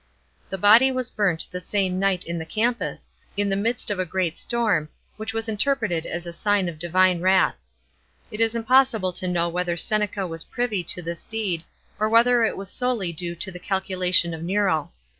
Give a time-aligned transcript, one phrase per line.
[0.49, 4.03] The body was burnt the same night in the Campus, in the midst of a
[4.03, 7.53] y;reat storm, which was interpreted as a sign of divine wrath.
[8.31, 11.63] It is impossible to know whether Seneca was privy to this deed,
[11.99, 14.91] or whether it was solely due to the calculation of Nero.